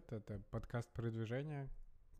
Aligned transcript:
привет! 0.00 0.12
Это 0.12 0.40
подкаст 0.50 0.88
«Продвижение». 0.92 1.68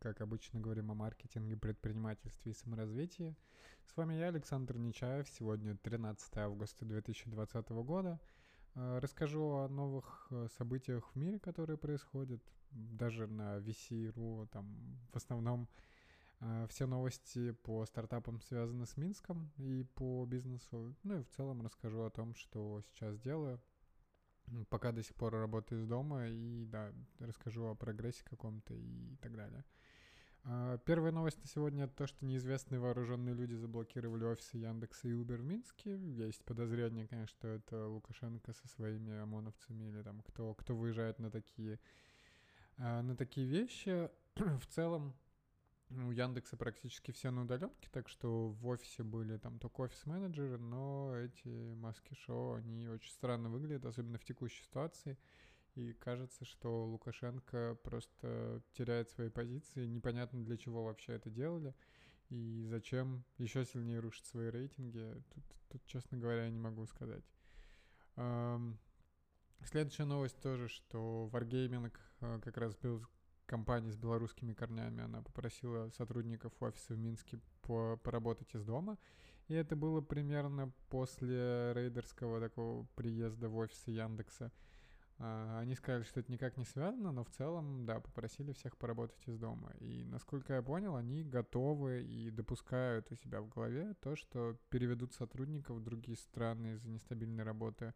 Как 0.01 0.21
обычно 0.21 0.61
говорим 0.61 0.91
о 0.91 0.95
маркетинге, 0.95 1.57
предпринимательстве 1.57 2.53
и 2.53 2.55
саморазвитии. 2.55 3.37
С 3.85 3.97
вами 3.97 4.15
я, 4.15 4.29
Александр 4.29 4.77
Нечаев. 4.77 5.29
Сегодня 5.29 5.77
13 5.77 6.37
августа 6.39 6.85
2020 6.85 7.69
года. 7.71 8.21
Э, 8.75 8.99
расскажу 8.99 9.45
о 9.45 9.69
новых 9.69 10.27
э, 10.31 10.49
событиях 10.57 11.11
в 11.13 11.17
мире, 11.17 11.39
которые 11.39 11.77
происходят. 11.77 12.43
Даже 12.71 13.27
на 13.27 13.59
VC.ru 13.59 14.49
там 14.49 14.99
в 15.13 15.17
основном 15.17 15.69
э, 16.41 16.67
все 16.69 16.87
новости 16.87 17.53
по 17.53 17.85
стартапам 17.87 18.41
связаны 18.41 18.87
с 18.87 18.97
Минском 18.97 19.53
и 19.59 19.85
по 19.95 20.25
бизнесу. 20.27 20.95
Ну 21.03 21.21
и 21.21 21.23
в 21.23 21.29
целом 21.31 21.63
расскажу 21.63 22.03
о 22.03 22.11
том, 22.11 22.35
что 22.35 22.83
сейчас 22.83 23.19
делаю 23.21 23.61
пока 24.69 24.93
до 24.93 25.03
сих 25.03 25.15
пор 25.15 25.35
работаю 25.35 25.83
из 25.83 25.87
дома, 25.87 26.27
и 26.29 26.65
да, 26.65 26.93
расскажу 27.19 27.67
о 27.67 27.75
прогрессе 27.75 28.23
каком-то 28.25 28.75
и 28.75 29.17
так 29.21 29.37
далее. 29.37 29.65
А, 30.45 30.79
первая 30.79 31.13
новость 31.13 31.39
на 31.43 31.47
сегодня 31.47 31.87
то, 31.89 32.07
что 32.07 32.25
неизвестные 32.25 32.81
вооруженные 32.81 33.35
люди 33.35 33.55
заблокировали 33.55 34.25
офисы 34.25 34.59
Яндекса 34.59 35.09
и 35.09 35.13
Uber 35.13 35.37
в 35.37 35.45
Минске. 35.45 35.97
Есть 35.97 36.45
подозрение, 36.45 37.07
конечно, 37.07 37.37
что 37.37 37.49
это 37.49 37.87
Лукашенко 37.87 38.53
со 38.53 38.69
своими 38.69 39.19
ОМОНовцами 39.19 39.85
или 39.85 40.03
там 40.03 40.23
кто, 40.23 40.55
кто 40.55 40.75
выезжает 40.75 41.19
на 41.19 41.31
такие, 41.31 41.79
а, 42.79 43.03
на 43.03 43.17
такие 43.17 43.47
вещи. 43.47 44.11
в 44.37 44.67
целом, 44.67 45.15
у 45.91 46.11
Яндекса 46.11 46.57
практически 46.57 47.11
все 47.11 47.31
на 47.31 47.43
удаленке, 47.43 47.89
так 47.91 48.09
что 48.09 48.51
в 48.51 48.67
офисе 48.67 49.03
были 49.03 49.37
там 49.39 49.59
только 49.59 49.83
офис-менеджеры, 49.83 50.59
но 50.59 51.17
эти 51.17 51.75
маски-шоу, 51.75 52.55
они 52.55 52.89
очень 52.89 53.11
странно 53.11 53.49
выглядят, 53.51 53.85
особенно 53.87 54.19
в 54.19 54.25
текущей 54.25 54.63
ситуации. 54.63 55.19
И 55.75 55.93
кажется, 55.95 56.45
что 56.45 56.87
Лукашенко 56.87 57.79
просто 57.85 58.63
теряет 58.73 59.09
свои 59.11 59.29
позиции, 59.29 59.87
непонятно 59.87 60.45
для 60.45 60.57
чего 60.57 60.85
вообще 60.85 61.13
это 61.13 61.31
делали, 61.31 61.75
и 62.29 62.67
зачем 62.69 63.25
еще 63.39 63.65
сильнее 63.65 64.01
рушить 64.01 64.27
свои 64.27 64.49
рейтинги, 64.49 65.23
тут, 65.35 65.45
тут 65.69 65.87
честно 65.87 66.19
говоря, 66.19 66.45
я 66.45 66.51
не 66.51 66.59
могу 66.59 66.87
сказать. 66.87 67.25
Следующая 69.65 70.05
новость 70.05 70.41
тоже, 70.41 70.69
что 70.69 71.31
Wargaming 71.33 71.93
э, 72.21 72.41
как 72.43 72.57
раз 72.57 72.75
был 72.77 73.07
компания 73.51 73.91
с 73.91 73.97
белорусскими 73.97 74.55
корнями, 74.55 75.03
она 75.03 75.23
попросила 75.23 75.91
сотрудников 75.91 76.53
офиса 76.61 76.95
в 76.95 76.99
Минске 76.99 77.41
по 77.63 77.97
поработать 77.97 78.55
из 78.55 78.65
дома. 78.65 78.97
И 79.49 79.55
это 79.55 79.75
было 79.75 80.01
примерно 80.01 80.71
после 80.89 81.73
рейдерского 81.75 82.39
такого 82.41 82.87
приезда 82.95 83.49
в 83.49 83.57
офисы 83.57 83.91
Яндекса. 83.91 84.53
А, 85.19 85.59
они 85.59 85.75
сказали, 85.75 86.05
что 86.05 86.21
это 86.21 86.31
никак 86.31 86.57
не 86.57 86.65
связано, 86.65 87.11
но 87.11 87.25
в 87.25 87.31
целом, 87.31 87.85
да, 87.87 87.99
попросили 87.99 88.53
всех 88.53 88.77
поработать 88.77 89.27
из 89.27 89.37
дома. 89.37 89.73
И, 89.81 90.05
насколько 90.05 90.55
я 90.55 90.63
понял, 90.63 90.95
они 90.95 91.25
готовы 91.25 92.05
и 92.05 92.31
допускают 92.31 93.11
у 93.11 93.17
себя 93.17 93.41
в 93.41 93.49
голове 93.49 93.95
то, 94.01 94.15
что 94.15 94.57
переведут 94.69 95.13
сотрудников 95.13 95.79
в 95.79 95.83
другие 95.83 96.17
страны 96.17 96.75
из-за 96.75 96.89
нестабильной 96.89 97.43
работы 97.43 97.95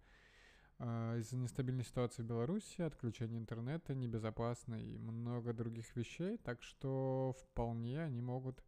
из-за 0.80 1.36
нестабильной 1.36 1.84
ситуации 1.84 2.22
в 2.22 2.26
Беларуси, 2.26 2.82
отключения 2.82 3.38
интернета 3.38 3.94
небезопасно 3.94 4.74
и 4.74 4.98
много 4.98 5.52
других 5.52 5.94
вещей, 5.94 6.36
так 6.38 6.62
что 6.62 7.36
вполне 7.38 8.02
они 8.02 8.20
могут 8.20 8.64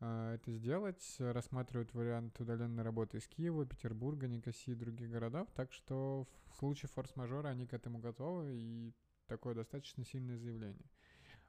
а, 0.00 0.34
это 0.34 0.50
сделать, 0.52 1.16
рассматривают 1.18 1.92
вариант 1.92 2.40
удаленной 2.40 2.82
работы 2.82 3.18
из 3.18 3.28
Киева, 3.28 3.66
Петербурга, 3.66 4.28
Никосии 4.28 4.72
и 4.72 4.74
других 4.74 5.10
городов, 5.10 5.48
так 5.54 5.72
что 5.72 6.26
в 6.50 6.56
случае 6.56 6.88
форс-мажора 6.88 7.48
они 7.48 7.66
к 7.66 7.74
этому 7.74 7.98
готовы, 7.98 8.54
и 8.54 8.94
такое 9.26 9.54
достаточно 9.54 10.04
сильное 10.04 10.38
заявление. 10.38 10.90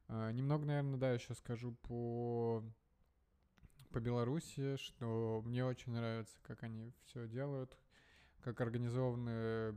А, 0.10 0.32
немного, 0.32 0.66
наверное, 0.66 1.00
да, 1.00 1.14
еще 1.14 1.34
скажу 1.34 1.74
по 1.84 2.64
по 3.92 4.00
Беларуси, 4.00 4.78
что 4.78 5.42
мне 5.46 5.66
очень 5.66 5.92
нравится, 5.92 6.38
как 6.44 6.64
они 6.64 6.94
все 7.04 7.28
делают, 7.28 7.78
как 8.44 8.62
организованы 8.62 9.76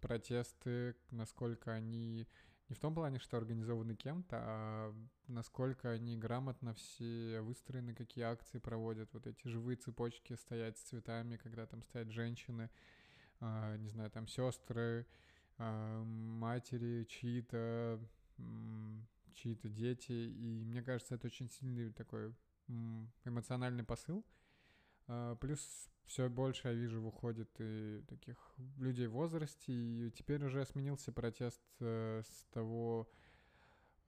протесты, 0.00 0.96
насколько 1.10 1.72
они 1.72 2.26
не 2.68 2.74
в 2.74 2.78
том 2.78 2.94
плане, 2.94 3.18
что 3.18 3.36
организованы 3.36 3.94
кем-то, 3.94 4.36
а 4.40 4.94
насколько 5.28 5.90
они 5.90 6.16
грамотно 6.16 6.72
все 6.72 7.40
выстроены, 7.42 7.94
какие 7.94 8.24
акции 8.24 8.58
проводят, 8.58 9.12
вот 9.12 9.26
эти 9.26 9.46
живые 9.46 9.76
цепочки 9.76 10.34
стоять 10.34 10.78
с 10.78 10.82
цветами, 10.82 11.36
когда 11.36 11.66
там 11.66 11.82
стоят 11.82 12.10
женщины, 12.10 12.70
э, 13.40 13.76
не 13.78 13.90
знаю, 13.90 14.10
там 14.10 14.26
сестры, 14.26 15.06
э, 15.58 16.02
матери, 16.02 17.04
чьи-то, 17.04 18.00
чьи-то 19.34 19.68
дети, 19.68 20.12
и 20.12 20.64
мне 20.64 20.82
кажется, 20.82 21.16
это 21.16 21.26
очень 21.26 21.50
сильный 21.50 21.92
такой 21.92 22.34
эмоциональный 23.24 23.84
посыл. 23.84 24.24
Э, 25.08 25.36
плюс 25.40 25.90
все 26.06 26.28
больше 26.28 26.68
я 26.68 26.74
вижу 26.74 27.00
выходит 27.00 27.50
и 27.58 28.02
таких 28.08 28.36
людей 28.78 29.06
в 29.06 29.12
возрасте, 29.12 29.72
и 29.72 30.10
теперь 30.10 30.44
уже 30.44 30.64
сменился 30.66 31.12
протест 31.12 31.62
э, 31.80 32.22
с 32.24 32.44
того 32.52 33.08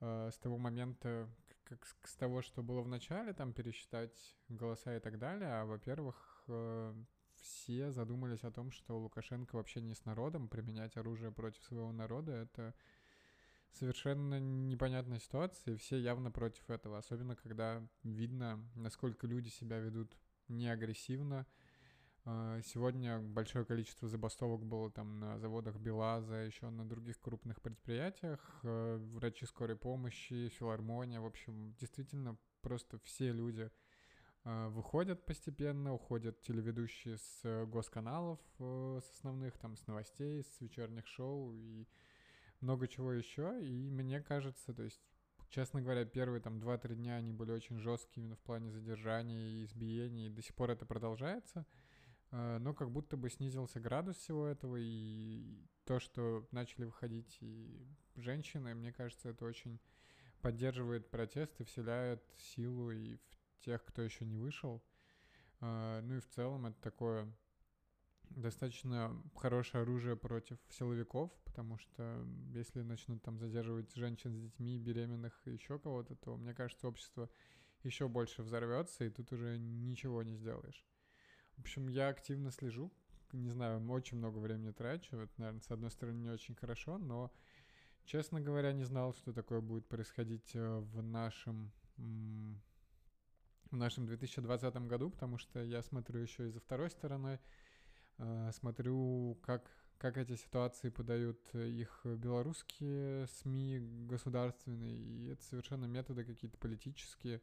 э, 0.01 0.29
с 0.31 0.37
того 0.37 0.57
момента, 0.57 1.29
как 1.63 1.85
с 2.03 2.15
того, 2.15 2.41
что 2.41 2.63
было 2.63 2.81
в 2.81 2.87
начале, 2.87 3.33
там 3.33 3.53
пересчитать 3.53 4.35
голоса 4.49 4.95
и 4.95 4.99
так 4.99 5.17
далее, 5.17 5.49
а 5.49 5.65
во-первых, 5.65 6.43
э, 6.47 6.93
все 7.41 7.91
задумались 7.91 8.43
о 8.43 8.51
том, 8.51 8.71
что 8.71 8.99
Лукашенко 8.99 9.55
вообще 9.55 9.81
не 9.81 9.93
с 9.93 10.05
народом, 10.05 10.47
применять 10.47 10.97
оружие 10.97 11.31
против 11.31 11.63
своего 11.63 11.91
народа— 11.91 12.31
это 12.33 12.73
совершенно 13.71 14.39
непонятная 14.39 15.19
ситуация, 15.19 15.73
и 15.73 15.77
все 15.77 15.97
явно 15.97 16.31
против 16.31 16.69
этого, 16.69 16.97
особенно 16.97 17.35
когда 17.35 17.85
видно, 18.03 18.63
насколько 18.75 19.27
люди 19.27 19.49
себя 19.49 19.79
ведут 19.79 20.15
не 20.47 20.67
агрессивно, 20.69 21.45
сегодня 22.25 23.19
большое 23.19 23.65
количество 23.65 24.07
забастовок 24.07 24.65
было 24.65 24.89
там 24.89 25.19
на 25.19 25.37
заводах 25.37 25.77
БелАЗа, 25.77 26.45
еще 26.45 26.69
на 26.69 26.87
других 26.87 27.19
крупных 27.19 27.61
предприятиях, 27.61 28.39
э, 28.63 28.97
врачи 29.13 29.45
скорой 29.45 29.75
помощи, 29.75 30.49
филармония, 30.49 31.21
в 31.21 31.25
общем, 31.25 31.75
действительно 31.75 32.37
просто 32.61 32.97
все 33.03 33.31
люди 33.31 33.69
а, 34.43 34.69
выходят 34.69 35.25
постепенно, 35.25 35.93
уходят 35.93 36.41
телеведущие 36.41 37.17
с 37.17 37.65
госканалов, 37.67 38.39
э, 38.59 38.99
с 39.03 39.17
основных, 39.17 39.57
там, 39.57 39.75
с 39.75 39.85
новостей, 39.85 40.43
с 40.43 40.61
вечерних 40.61 41.05
шоу 41.07 41.53
и 41.53 41.87
много 42.59 42.87
чего 42.87 43.11
еще. 43.11 43.59
И 43.63 43.89
мне 43.89 44.19
кажется, 44.21 44.73
то 44.73 44.83
есть, 44.83 45.01
честно 45.49 45.81
говоря, 45.81 46.05
первые 46.05 46.41
там 46.41 46.59
2-3 46.59 46.95
дня 46.95 47.15
они 47.15 47.33
были 47.33 47.51
очень 47.51 47.77
жесткие 47.77 48.23
именно 48.23 48.35
в 48.35 48.41
плане 48.41 48.71
задержания 48.71 49.49
и 49.49 49.63
избиений, 49.63 50.29
до 50.29 50.41
сих 50.41 50.55
пор 50.55 50.71
это 50.71 50.85
продолжается. 50.85 51.65
Э, 52.35 52.57
но 52.59 52.73
как 52.73 52.91
будто 52.91 53.15
бы 53.15 53.29
снизился 53.29 53.79
градус 53.79 54.17
всего 54.17 54.45
этого, 54.45 54.75
и 54.77 55.65
то, 55.85 55.99
что 55.99 56.45
начали 56.51 56.83
выходить 56.83 57.37
и 57.39 57.87
женщины, 58.15 58.75
мне 58.75 58.91
кажется, 58.91 59.29
это 59.29 59.45
очень 59.45 59.79
поддерживает 60.41 61.09
протесты, 61.09 61.63
вселяет 61.63 62.21
силу 62.37 62.91
и 62.91 63.15
в 63.15 63.59
тех, 63.59 63.83
кто 63.85 64.01
еще 64.01 64.25
не 64.25 64.35
вышел. 64.37 64.83
Э, 65.61 66.01
ну 66.03 66.15
и 66.15 66.19
в 66.19 66.27
целом 66.27 66.65
это 66.65 66.81
такое 66.81 67.33
достаточно 68.31 69.15
хорошее 69.35 69.83
оружие 69.83 70.17
против 70.17 70.57
силовиков, 70.69 71.31
потому 71.45 71.77
что 71.77 72.27
если 72.53 72.81
начнут 72.81 73.23
там 73.23 73.39
задерживать 73.39 73.95
женщин 73.95 74.35
с 74.35 74.41
детьми, 74.41 74.77
беременных 74.77 75.41
и 75.45 75.51
еще 75.51 75.79
кого-то, 75.79 76.15
то, 76.15 76.35
мне 76.35 76.53
кажется, 76.53 76.89
общество 76.89 77.29
еще 77.83 78.09
больше 78.09 78.43
взорвется, 78.43 79.05
и 79.05 79.09
тут 79.09 79.31
уже 79.31 79.57
ничего 79.57 80.21
не 80.23 80.35
сделаешь. 80.35 80.85
В 81.57 81.61
общем, 81.61 81.87
я 81.87 82.09
активно 82.09 82.51
слежу, 82.51 82.91
не 83.31 83.49
знаю, 83.49 83.89
очень 83.91 84.17
много 84.17 84.37
времени 84.39 84.71
трачу. 84.71 85.15
Это, 85.17 85.31
наверное, 85.37 85.61
с 85.61 85.71
одной 85.71 85.91
стороны, 85.91 86.17
не 86.17 86.29
очень 86.29 86.55
хорошо, 86.55 86.97
но, 86.97 87.31
честно 88.05 88.41
говоря, 88.41 88.71
не 88.73 88.83
знал, 88.83 89.13
что 89.13 89.33
такое 89.33 89.61
будет 89.61 89.87
происходить 89.87 90.55
э, 90.55 90.79
в 90.79 91.01
нашем 91.01 91.71
в 93.71 93.77
нашем 93.77 94.05
2020 94.05 94.75
году, 94.87 95.09
потому 95.09 95.37
что 95.37 95.63
я 95.63 95.81
смотрю 95.81 96.21
еще 96.21 96.47
и 96.47 96.51
за 96.51 96.59
второй 96.59 96.89
стороной, 96.89 97.39
э, 98.17 98.51
смотрю, 98.53 99.37
как, 99.41 99.69
как 99.97 100.17
эти 100.17 100.35
ситуации 100.35 100.89
подают 100.89 101.39
их 101.53 102.01
белорусские 102.03 103.27
СМИ 103.27 103.79
государственные, 104.07 104.97
и 104.97 105.27
это 105.27 105.43
совершенно 105.43 105.85
методы 105.85 106.23
какие-то 106.25 106.57
политические, 106.57 107.41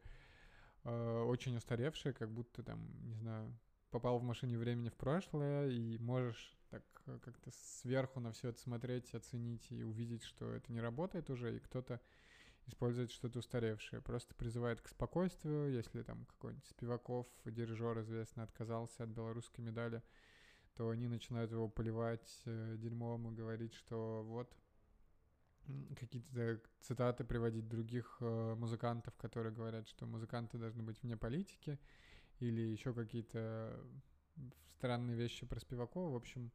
э, 0.83 1.21
очень 1.23 1.57
устаревшие, 1.57 2.13
как 2.13 2.31
будто 2.31 2.63
там, 2.63 2.79
не 3.03 3.15
знаю, 3.15 3.53
попал 3.93 4.17
в 4.17 4.23
машине 4.23 4.57
времени 4.57 4.89
в 4.89 4.95
прошлое 4.95 5.69
и 5.69 5.99
можешь 5.99 6.57
так 6.71 6.83
э, 7.05 7.19
как-то 7.23 7.51
сверху 7.51 8.19
на 8.19 8.31
все 8.31 8.49
это 8.49 8.59
смотреть, 8.59 9.13
оценить 9.13 9.71
и 9.71 9.83
увидеть, 9.83 10.23
что 10.23 10.51
это 10.51 10.73
не 10.73 10.81
работает 10.81 11.29
уже, 11.29 11.55
и 11.55 11.59
кто-то 11.59 12.01
использует 12.65 13.11
что-то 13.11 13.37
устаревшее. 13.37 14.01
Просто 14.01 14.33
призывает 14.33 14.81
к 14.81 14.87
спокойствию, 14.87 15.71
если 15.71 16.01
там 16.01 16.25
какой-нибудь 16.25 16.65
Спиваков, 16.65 17.27
дирижер 17.45 18.01
известный, 18.01 18.45
отказался 18.45 19.03
от 19.03 19.09
белорусской 19.09 19.63
медали, 19.63 20.01
то 20.75 20.89
они 20.89 21.07
начинают 21.07 21.51
его 21.51 21.69
поливать 21.69 22.41
э, 22.45 22.75
дерьмом 22.79 23.29
и 23.29 23.35
говорить, 23.35 23.75
что 23.75 24.23
вот 24.23 24.51
какие-то 25.99 26.59
цитаты 26.81 27.23
приводить 27.23 27.69
других 27.69 28.17
э, 28.21 28.55
музыкантов, 28.55 29.15
которые 29.17 29.53
говорят, 29.53 29.87
что 29.87 30.07
музыканты 30.07 30.57
должны 30.57 30.81
быть 30.81 30.99
вне 31.03 31.15
политики, 31.15 31.77
или 32.39 32.61
еще 32.61 32.93
какие-то 32.93 33.79
странные 34.77 35.15
вещи 35.15 35.45
про 35.45 35.59
Спивакова. 35.59 36.11
В 36.11 36.15
общем, 36.15 36.51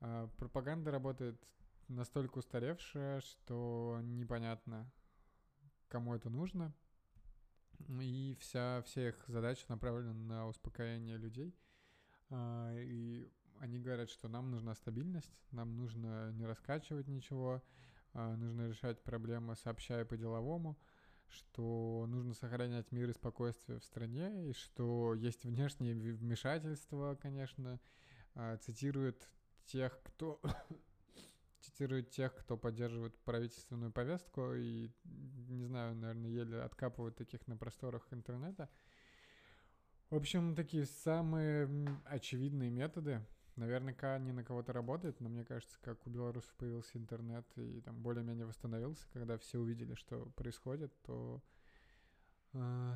э, 0.00 0.28
пропаганда 0.36 0.90
работает 0.90 1.42
настолько 1.88 2.38
устаревшая, 2.38 3.20
что 3.20 4.00
непонятно, 4.02 4.90
кому 5.88 6.14
это 6.14 6.30
нужно. 6.30 6.74
И 8.00 8.36
вся, 8.40 8.82
вся 8.82 9.08
их 9.08 9.24
задача 9.28 9.64
направлена 9.68 10.12
на 10.12 10.46
успокоение 10.48 11.16
людей. 11.16 11.56
Э, 12.30 12.76
и 12.80 13.32
они 13.60 13.80
говорят, 13.80 14.10
что 14.10 14.28
нам 14.28 14.50
нужна 14.50 14.74
стабильность, 14.74 15.32
нам 15.50 15.76
нужно 15.76 16.32
не 16.32 16.46
раскачивать 16.46 17.08
ничего, 17.08 17.62
а, 18.14 18.36
нужно 18.36 18.68
решать 18.68 19.02
проблемы 19.02 19.56
сообщая 19.56 20.04
по-деловому, 20.04 20.78
что 21.30 22.06
нужно 22.08 22.34
сохранять 22.34 22.92
мир 22.92 23.10
и 23.10 23.12
спокойствие 23.12 23.78
в 23.78 23.84
стране, 23.84 24.50
и 24.50 24.52
что 24.52 25.14
есть 25.14 25.44
внешние 25.44 25.94
вмешательства, 25.94 27.18
конечно, 27.20 27.80
а, 28.34 28.56
цитирует 28.58 29.28
тех, 29.66 30.00
кто 30.02 30.40
цитирует 31.60 32.10
тех, 32.10 32.34
кто 32.34 32.56
поддерживает 32.56 33.18
правительственную 33.20 33.92
повестку 33.92 34.54
и, 34.54 34.90
не 35.04 35.64
знаю, 35.64 35.94
наверное, 35.96 36.30
еле 36.30 36.60
откапывают 36.60 37.16
таких 37.16 37.46
на 37.46 37.56
просторах 37.56 38.06
интернета. 38.12 38.68
В 40.10 40.16
общем, 40.16 40.54
такие 40.54 40.86
самые 40.86 41.68
очевидные 42.06 42.70
методы, 42.70 43.22
Наверняка 43.58 44.16
не 44.18 44.30
на 44.30 44.44
кого-то 44.44 44.72
работает, 44.72 45.18
но 45.20 45.28
мне 45.28 45.44
кажется, 45.44 45.76
как 45.82 46.06
у 46.06 46.10
белорусов 46.10 46.54
появился 46.54 46.96
интернет 46.96 47.44
и 47.56 47.80
там 47.80 48.00
более-менее 48.00 48.46
восстановился, 48.46 49.04
когда 49.12 49.36
все 49.36 49.58
увидели, 49.58 49.94
что 49.94 50.26
происходит, 50.36 50.92
то, 51.02 51.42
э, 52.52 52.94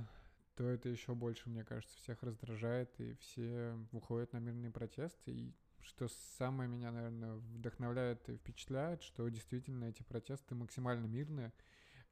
то 0.54 0.68
это 0.68 0.88
еще 0.88 1.16
больше, 1.16 1.50
мне 1.50 1.64
кажется, 1.64 1.96
всех 1.98 2.22
раздражает, 2.22 2.94
и 3.00 3.14
все 3.14 3.76
выходят 3.90 4.32
на 4.32 4.38
мирные 4.38 4.70
протесты. 4.70 5.32
И 5.32 5.52
что 5.80 6.06
самое 6.38 6.70
меня, 6.70 6.92
наверное, 6.92 7.34
вдохновляет 7.34 8.28
и 8.28 8.36
впечатляет, 8.36 9.02
что 9.02 9.28
действительно 9.28 9.86
эти 9.86 10.04
протесты 10.04 10.54
максимально 10.54 11.06
мирные. 11.06 11.52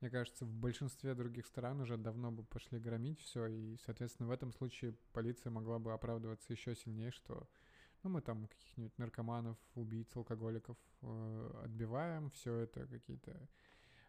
Мне 0.00 0.10
кажется, 0.10 0.44
в 0.44 0.52
большинстве 0.52 1.14
других 1.14 1.46
стран 1.46 1.82
уже 1.82 1.96
давно 1.96 2.32
бы 2.32 2.42
пошли 2.42 2.80
громить 2.80 3.20
все, 3.20 3.46
и, 3.46 3.76
соответственно, 3.76 4.28
в 4.28 4.32
этом 4.32 4.50
случае 4.50 4.96
полиция 5.12 5.50
могла 5.52 5.78
бы 5.78 5.92
оправдываться 5.92 6.52
еще 6.52 6.74
сильнее, 6.74 7.12
что 7.12 7.48
ну, 8.02 8.10
мы 8.10 8.20
там 8.20 8.46
каких-нибудь 8.46 8.96
наркоманов, 8.98 9.56
убийц, 9.74 10.14
алкоголиков 10.14 10.76
э, 11.02 11.60
отбиваем, 11.64 12.30
все 12.30 12.56
это 12.56 12.86
какие-то 12.86 13.48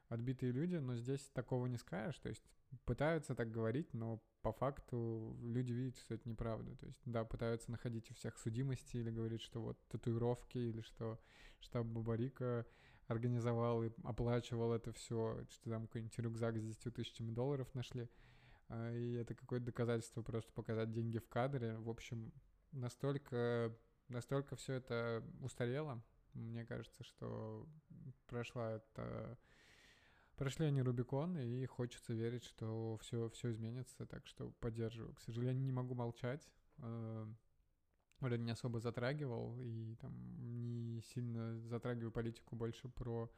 отбитые 0.10 0.52
люди, 0.52 0.76
но 0.76 0.96
здесь 0.96 1.30
такого 1.34 1.68
не 1.68 1.78
скажешь, 1.78 2.20
то 2.20 2.30
есть 2.30 2.44
пытаются 2.86 3.36
так 3.36 3.52
говорить, 3.52 3.94
но 3.94 4.22
по 4.42 4.52
факту 4.52 5.38
люди 5.42 5.72
видят, 5.72 5.98
что 5.98 6.16
это 6.16 6.28
неправда. 6.28 6.76
То 6.76 6.88
есть, 6.88 7.02
да, 7.06 7.24
пытаются 7.24 7.72
находить 7.72 8.10
у 8.12 8.14
всех 8.14 8.38
судимости 8.38 8.98
или 8.98 9.12
говорить, 9.12 9.42
что 9.42 9.62
вот 9.62 9.78
татуировки, 9.88 10.58
или 10.58 10.82
что 10.82 11.20
штаб 11.60 11.86
Бабарика 11.86 12.66
организовал 13.08 13.84
и 13.84 13.92
оплачивал 14.04 14.74
это 14.74 14.92
все, 14.94 15.46
что 15.50 15.70
там 15.70 15.88
какой-нибудь 15.88 16.18
рюкзак 16.20 16.58
с 16.58 16.62
10 16.62 16.94
тысячами 16.96 17.32
долларов 17.32 17.74
нашли. 17.74 18.10
А, 18.70 18.94
и 18.94 19.14
это 19.14 19.36
какое-то 19.36 19.68
доказательство 19.68 20.22
просто 20.22 20.52
показать 20.54 20.92
деньги 20.92 21.20
в 21.20 21.28
кадре. 21.28 21.78
В 21.78 21.90
общем, 21.90 22.32
настолько, 22.72 23.76
настолько 24.08 24.56
все 24.56 24.74
это 24.74 25.24
устарело. 25.42 26.04
Мне 26.34 26.66
кажется, 26.66 27.04
что 27.04 27.68
прошла 28.28 28.74
это 28.74 29.38
прошли 30.42 30.66
они 30.66 30.82
Рубикон, 30.82 31.38
и 31.38 31.68
хочется 31.68 32.14
верить, 32.14 32.44
что 32.44 32.98
все, 33.02 33.30
все 33.30 33.52
изменится, 33.52 34.08
так 34.08 34.26
что 34.26 34.50
поддерживаю. 34.60 35.14
К 35.14 35.22
сожалению, 35.22 35.64
не 35.64 35.72
могу 35.72 35.94
молчать. 35.94 36.50
Э, 36.80 37.28
вроде 38.20 38.40
не 38.40 38.50
особо 38.50 38.80
затрагивал, 38.80 39.60
и 39.60 39.96
там 39.98 40.14
не 40.40 41.02
сильно 41.14 41.60
затрагиваю 41.68 42.12
политику, 42.12 42.56
больше 42.56 42.90
про 42.90 43.30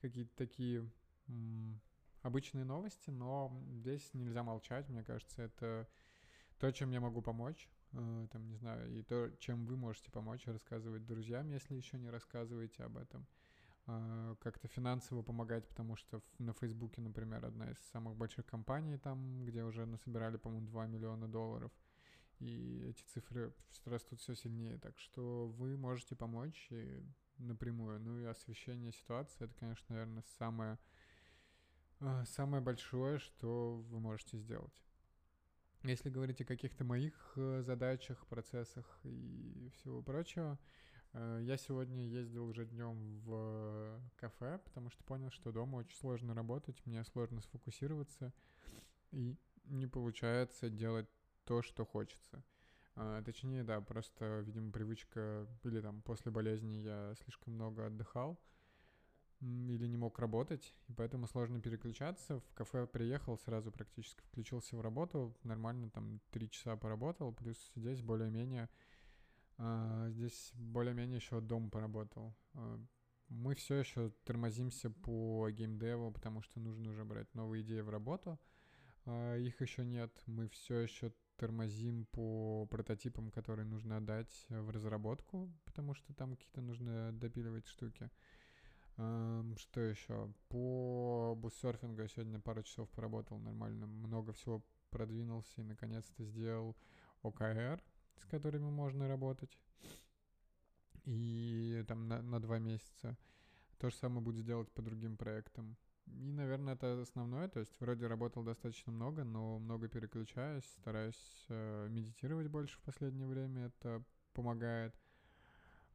какие-то 0.00 0.34
такие 0.36 0.90
обычные 2.22 2.64
новости, 2.64 3.10
но 3.10 3.52
здесь 3.70 4.14
нельзя 4.14 4.42
молчать, 4.42 4.88
мне 4.88 5.04
кажется, 5.04 5.42
это 5.42 5.86
то, 6.58 6.70
чем 6.72 6.90
я 6.92 7.00
могу 7.00 7.20
помочь. 7.20 7.68
Э, 7.92 8.26
там, 8.30 8.46
не 8.48 8.56
знаю, 8.56 8.90
и 8.92 9.02
то, 9.02 9.30
чем 9.38 9.66
вы 9.66 9.76
можете 9.76 10.10
помочь, 10.10 10.46
рассказывать 10.46 11.06
друзьям, 11.06 11.50
если 11.50 11.74
еще 11.74 11.98
не 11.98 12.10
рассказываете 12.10 12.84
об 12.84 12.98
этом, 12.98 13.26
э, 13.86 14.36
как-то 14.40 14.68
финансово 14.68 15.22
помогать, 15.22 15.66
потому 15.68 15.96
что 15.96 16.22
на 16.38 16.52
Фейсбуке, 16.52 17.00
например, 17.00 17.44
одна 17.46 17.70
из 17.70 17.78
самых 17.92 18.16
больших 18.16 18.44
компаний 18.46 18.98
там, 18.98 19.44
где 19.46 19.62
уже 19.64 19.86
насобирали, 19.86 20.36
по-моему, 20.36 20.66
2 20.66 20.86
миллиона 20.86 21.28
долларов, 21.28 21.72
и 22.40 22.84
эти 22.90 23.02
цифры 23.04 23.54
растут 23.86 24.20
все 24.20 24.34
сильнее, 24.34 24.78
так 24.78 24.98
что 24.98 25.48
вы 25.48 25.76
можете 25.76 26.14
помочь 26.14 26.68
и 26.70 27.02
напрямую. 27.38 28.00
Ну 28.00 28.18
и 28.18 28.24
освещение 28.24 28.92
ситуации, 28.92 29.44
это, 29.44 29.54
конечно, 29.54 29.86
наверное, 29.88 30.22
самое, 30.38 30.78
э, 32.00 32.24
самое 32.26 32.62
большое, 32.62 33.18
что 33.18 33.78
вы 33.88 33.98
можете 33.98 34.36
сделать. 34.36 34.87
Если 35.88 36.10
говорить 36.10 36.38
о 36.42 36.44
каких-то 36.44 36.84
моих 36.84 37.14
э, 37.36 37.62
задачах, 37.62 38.26
процессах 38.26 38.84
и 39.04 39.70
всего 39.72 40.02
прочего, 40.02 40.58
э, 41.14 41.40
я 41.40 41.56
сегодня 41.56 42.06
ездил 42.06 42.44
уже 42.44 42.66
днем 42.66 43.20
в 43.20 43.98
кафе, 44.16 44.60
потому 44.66 44.90
что 44.90 45.02
понял, 45.04 45.30
что 45.30 45.50
дома 45.50 45.76
очень 45.76 45.96
сложно 45.96 46.34
работать, 46.34 46.84
мне 46.84 47.02
сложно 47.04 47.40
сфокусироваться, 47.40 48.34
и 49.12 49.34
не 49.64 49.86
получается 49.86 50.68
делать 50.68 51.08
то, 51.44 51.62
что 51.62 51.86
хочется. 51.86 52.44
А, 52.94 53.22
точнее, 53.22 53.64
да, 53.64 53.80
просто, 53.80 54.40
видимо, 54.40 54.70
привычка, 54.70 55.46
или 55.64 55.80
там 55.80 56.02
после 56.02 56.30
болезни 56.30 56.82
я 56.82 57.14
слишком 57.22 57.54
много 57.54 57.86
отдыхал, 57.86 58.38
или 59.40 59.86
не 59.86 59.96
мог 59.96 60.18
работать, 60.18 60.74
и 60.88 60.92
поэтому 60.92 61.26
сложно 61.26 61.60
переключаться. 61.60 62.40
В 62.40 62.54
кафе 62.54 62.86
приехал, 62.86 63.38
сразу 63.38 63.70
практически 63.70 64.20
включился 64.22 64.76
в 64.76 64.80
работу, 64.80 65.36
нормально 65.44 65.90
там 65.90 66.20
три 66.30 66.50
часа 66.50 66.76
поработал, 66.76 67.32
плюс 67.32 67.56
здесь 67.76 68.02
более-менее, 68.02 68.68
э, 69.58 70.08
здесь 70.10 70.50
более-менее 70.54 71.16
еще 71.16 71.40
дом 71.40 71.70
поработал. 71.70 72.34
Э, 72.54 72.78
мы 73.28 73.54
все 73.54 73.76
еще 73.76 74.10
тормозимся 74.24 74.90
по 74.90 75.48
геймдеву, 75.50 76.10
потому 76.10 76.42
что 76.42 76.60
нужно 76.60 76.90
уже 76.90 77.04
брать 77.04 77.32
новые 77.34 77.62
идеи 77.62 77.80
в 77.80 77.90
работу. 77.90 78.40
Э, 79.04 79.38
их 79.38 79.60
еще 79.60 79.84
нет. 79.84 80.10
Мы 80.26 80.48
все 80.48 80.80
еще 80.80 81.12
тормозим 81.36 82.06
по 82.06 82.66
прототипам, 82.66 83.30
которые 83.30 83.64
нужно 83.64 83.98
отдать 83.98 84.46
в 84.48 84.70
разработку, 84.70 85.52
потому 85.64 85.94
что 85.94 86.12
там 86.12 86.34
какие-то 86.34 86.60
нужно 86.60 87.12
допиливать 87.12 87.66
штуки. 87.68 88.10
Что 88.98 89.80
еще? 89.80 90.32
По 90.48 91.36
буссерфингу 91.36 92.02
я 92.02 92.08
сегодня 92.08 92.40
пару 92.40 92.64
часов 92.64 92.88
поработал 92.90 93.38
нормально, 93.38 93.86
много 93.86 94.32
всего 94.32 94.64
продвинулся 94.90 95.60
и 95.60 95.64
наконец-то 95.64 96.24
сделал 96.24 96.76
ОКР, 97.22 97.80
с 98.16 98.24
которыми 98.24 98.68
можно 98.70 99.06
работать. 99.06 99.56
И 101.04 101.84
там 101.86 102.08
на, 102.08 102.22
на 102.22 102.40
два 102.40 102.58
месяца. 102.58 103.16
То 103.78 103.88
же 103.88 103.94
самое 103.94 104.20
будет 104.20 104.42
сделать 104.42 104.70
по 104.72 104.82
другим 104.82 105.16
проектам. 105.16 105.76
И, 106.06 106.32
наверное, 106.32 106.74
это 106.74 107.00
основное. 107.00 107.48
То 107.48 107.60
есть 107.60 107.72
вроде 107.78 108.08
работал 108.08 108.42
достаточно 108.42 108.90
много, 108.90 109.22
но 109.22 109.60
много 109.60 109.88
переключаюсь, 109.88 110.64
стараюсь 110.80 111.46
э, 111.48 111.86
медитировать 111.88 112.48
больше 112.48 112.76
в 112.78 112.82
последнее 112.82 113.28
время. 113.28 113.66
Это 113.66 114.02
помогает. 114.32 114.92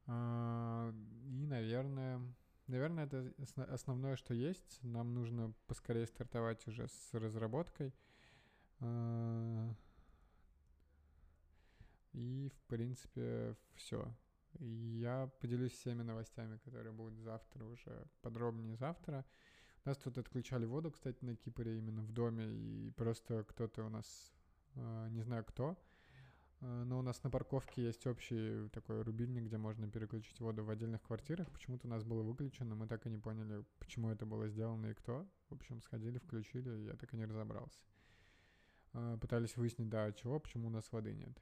Э, 0.06 0.92
и, 1.26 1.46
наверное, 1.46 2.22
Наверное, 2.66 3.04
это 3.04 3.32
основное, 3.68 4.16
что 4.16 4.32
есть. 4.32 4.78
Нам 4.82 5.12
нужно 5.12 5.52
поскорее 5.66 6.06
стартовать 6.06 6.66
уже 6.66 6.88
с 6.88 7.12
разработкой. 7.12 7.94
А, 8.80 9.74
и, 12.12 12.50
в 12.54 12.68
принципе, 12.68 13.54
все. 13.74 14.10
Я 14.60 15.30
поделюсь 15.40 15.72
всеми 15.72 16.02
новостями, 16.02 16.58
которые 16.58 16.92
будут 16.92 17.18
завтра 17.18 17.64
уже, 17.64 18.06
подробнее 18.22 18.76
завтра. 18.76 19.26
Нас 19.84 19.98
тут 19.98 20.16
отключали 20.16 20.64
воду, 20.64 20.90
кстати, 20.90 21.22
на 21.24 21.36
Кипре 21.36 21.76
именно 21.76 22.02
в 22.02 22.12
доме, 22.12 22.46
и 22.46 22.90
просто 22.92 23.44
кто-то 23.44 23.84
у 23.84 23.90
нас, 23.90 24.32
а, 24.76 25.08
не 25.08 25.20
знаю 25.20 25.44
кто, 25.44 25.76
но 26.64 26.98
у 26.98 27.02
нас 27.02 27.22
на 27.22 27.30
парковке 27.30 27.84
есть 27.84 28.06
общий 28.06 28.68
такой 28.70 29.02
рубильник, 29.02 29.44
где 29.44 29.58
можно 29.58 29.90
переключить 29.90 30.40
воду 30.40 30.64
в 30.64 30.70
отдельных 30.70 31.02
квартирах. 31.02 31.50
Почему-то 31.50 31.86
у 31.86 31.90
нас 31.90 32.04
было 32.04 32.22
выключено, 32.22 32.74
мы 32.74 32.86
так 32.86 33.06
и 33.06 33.10
не 33.10 33.18
поняли, 33.18 33.64
почему 33.78 34.10
это 34.10 34.24
было 34.24 34.48
сделано 34.48 34.86
и 34.86 34.94
кто. 34.94 35.26
В 35.50 35.54
общем, 35.54 35.80
сходили, 35.82 36.18
включили, 36.18 36.86
я 36.86 36.96
так 36.96 37.12
и 37.12 37.16
не 37.16 37.26
разобрался. 37.26 37.78
Э, 38.94 39.18
пытались 39.20 39.56
выяснить, 39.56 39.90
да, 39.90 40.10
чего, 40.12 40.40
почему 40.40 40.68
у 40.68 40.70
нас 40.70 40.90
воды 40.90 41.12
нет. 41.12 41.38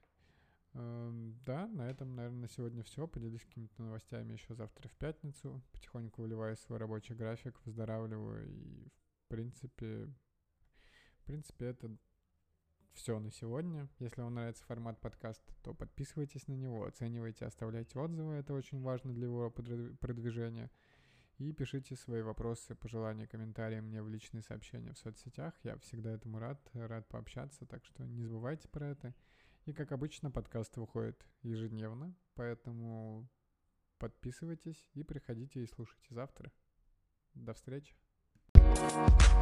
Эм, 0.74 1.38
да, 1.44 1.68
на 1.68 1.88
этом, 1.88 2.16
наверное, 2.16 2.42
на 2.42 2.48
сегодня 2.48 2.82
все. 2.82 3.06
Поделюсь 3.06 3.44
какими-то 3.44 3.82
новостями 3.82 4.32
еще 4.32 4.54
завтра 4.54 4.88
в 4.88 4.96
пятницу. 4.96 5.62
Потихоньку 5.72 6.22
выливаю 6.22 6.56
свой 6.56 6.78
рабочий 6.78 7.14
график, 7.14 7.60
выздоравливаю. 7.64 8.48
И, 8.48 8.88
в 8.88 9.28
принципе, 9.28 10.08
в 11.18 11.24
принципе, 11.24 11.66
это 11.66 11.96
все 12.94 13.18
на 13.18 13.30
сегодня. 13.30 13.88
Если 13.98 14.20
вам 14.20 14.34
нравится 14.34 14.64
формат 14.64 15.00
подкаста, 15.00 15.52
то 15.62 15.74
подписывайтесь 15.74 16.46
на 16.48 16.54
него, 16.54 16.84
оценивайте, 16.84 17.46
оставляйте 17.46 17.98
отзывы. 17.98 18.34
Это 18.34 18.54
очень 18.54 18.80
важно 18.80 19.12
для 19.12 19.24
его 19.24 19.50
продвижения. 19.50 20.70
И 21.38 21.52
пишите 21.52 21.96
свои 21.96 22.22
вопросы, 22.22 22.74
пожелания, 22.74 23.26
комментарии 23.26 23.80
мне 23.80 24.02
в 24.02 24.08
личные 24.08 24.42
сообщения 24.42 24.92
в 24.92 24.98
соцсетях. 24.98 25.54
Я 25.62 25.76
всегда 25.78 26.12
этому 26.12 26.38
рад, 26.38 26.60
рад 26.74 27.08
пообщаться, 27.08 27.66
так 27.66 27.84
что 27.84 28.04
не 28.04 28.22
забывайте 28.22 28.68
про 28.68 28.88
это. 28.88 29.14
И, 29.64 29.72
как 29.72 29.92
обычно, 29.92 30.30
подкаст 30.30 30.76
выходит 30.76 31.24
ежедневно, 31.42 32.14
поэтому 32.34 33.28
подписывайтесь 33.98 34.88
и 34.94 35.02
приходите 35.02 35.62
и 35.62 35.66
слушайте 35.66 36.14
завтра. 36.14 36.52
До 37.34 37.54
встречи. 37.54 38.01
Thank 38.74 38.92
you. 38.92 39.32